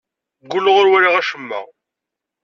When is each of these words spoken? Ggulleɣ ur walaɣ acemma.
Ggulleɣ 0.43 0.75
ur 0.81 0.87
walaɣ 0.91 1.13
acemma. 1.19 1.59